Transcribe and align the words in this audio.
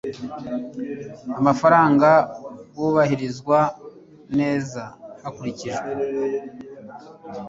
amafaranga 1.39 2.09
bwubahirizwa 2.71 3.59
neza 4.39 4.81
hakurikijwe 5.23 5.89